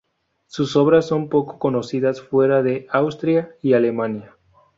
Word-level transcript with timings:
Sus 0.47 0.75
obras 0.77 1.05
son 1.05 1.29
poco 1.29 1.59
conocidas 1.59 2.21
fuera 2.23 2.63
de 2.63 2.87
Austria 2.89 3.51
y 3.61 3.73
Alemania. 3.73 4.35